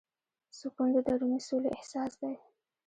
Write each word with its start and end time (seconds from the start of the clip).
سکون 0.57 0.89
د 0.93 0.97
دروني 1.07 1.39
سولې 1.47 1.69
احساس 1.77 2.11
دی. 2.21 2.33